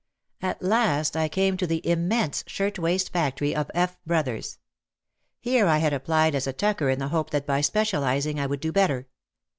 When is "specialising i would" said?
7.61-8.61